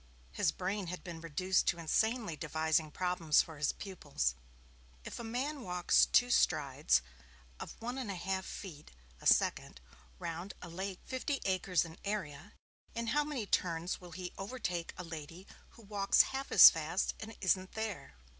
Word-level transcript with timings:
His 0.31 0.51
brain 0.51 0.87
had 0.87 1.03
been 1.03 1.21
reduced 1.21 1.67
to 1.67 1.77
insanely 1.77 2.35
devising 2.35 2.89
problems 2.89 3.43
for 3.43 3.59
his 3.59 3.71
pupils 3.71 4.33
if 5.05 5.19
a 5.19 5.23
man 5.23 5.61
walks 5.61 6.07
two 6.07 6.31
strides 6.31 7.03
of 7.59 7.75
one 7.79 7.99
and 7.99 8.09
a 8.09 8.15
half 8.15 8.43
feet 8.43 8.89
a 9.21 9.27
second 9.27 9.79
round 10.17 10.55
a 10.59 10.69
lake 10.69 11.01
fifty 11.05 11.39
acres 11.45 11.85
in 11.85 11.99
area, 12.03 12.53
in 12.95 13.05
how 13.13 13.23
many 13.23 13.45
turns 13.45 14.01
will 14.01 14.13
he 14.13 14.33
overtake 14.39 14.91
a 14.97 15.03
lady 15.03 15.45
who 15.77 15.83
walks 15.83 16.23
half 16.33 16.51
as 16.51 16.71
fast 16.71 17.13
and 17.19 17.37
isn't 17.39 17.73
there? 17.73 18.15